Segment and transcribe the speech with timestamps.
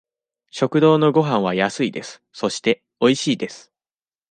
[0.49, 2.23] 食堂のごはんは安いです。
[2.33, 3.71] そして、おいしいです。